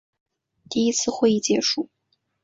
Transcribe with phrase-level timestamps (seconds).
[0.67, 1.87] 第一次会议结束。